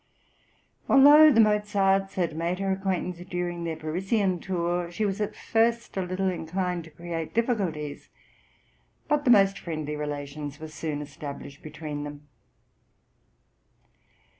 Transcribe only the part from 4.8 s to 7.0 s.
she was at first a little inclined to